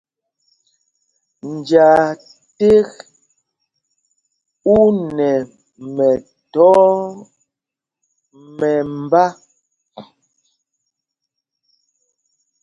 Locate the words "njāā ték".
1.53-2.89